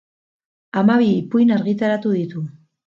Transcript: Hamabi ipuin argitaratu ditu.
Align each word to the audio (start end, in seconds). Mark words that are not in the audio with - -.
Hamabi 0.81 1.11
ipuin 1.19 1.55
argitaratu 1.59 2.17
ditu. 2.21 2.49